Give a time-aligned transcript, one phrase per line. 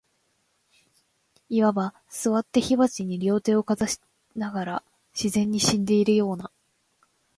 [1.51, 3.99] 謂わば、坐って火鉢に両手をかざし
[4.35, 6.49] ながら、自然に死んでいるような、